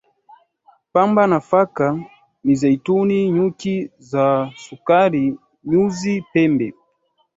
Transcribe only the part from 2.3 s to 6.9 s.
mizeituni nyuki za sukari nyuzi pembe